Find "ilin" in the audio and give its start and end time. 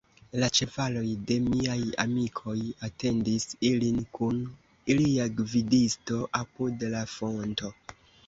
3.71-4.01